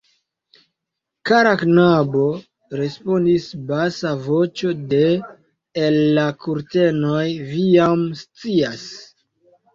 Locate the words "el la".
5.85-6.25